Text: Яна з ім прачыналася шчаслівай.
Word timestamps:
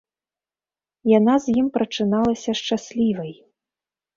Яна 1.17 1.35
з 1.43 1.55
ім 1.61 1.67
прачыналася 1.75 2.51
шчаслівай. 2.61 3.31